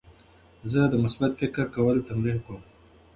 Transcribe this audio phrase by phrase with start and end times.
[0.71, 2.61] زه د مثبت فکر کولو تمرین کوم.